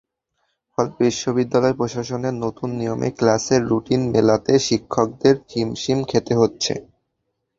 [0.71, 6.73] ফলে বিশ্ববিদ্যালয় প্রশাসনের নতুন নিয়মে ক্লাসের রুটিন মেলাতে শিক্ষকদের হিমশিম খেতে হচ্ছে।